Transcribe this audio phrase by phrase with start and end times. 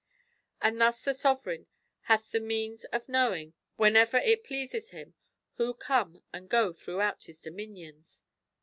[0.63, 1.67] And thus the sovereign
[2.05, 5.13] hath the means of knowing, whenever it pleases him,
[5.57, 8.23] who C{)me and go throughout his dominions.